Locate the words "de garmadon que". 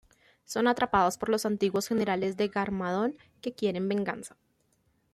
2.35-3.53